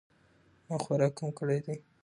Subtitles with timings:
[0.67, 1.75] ما خوراک کم کړی دی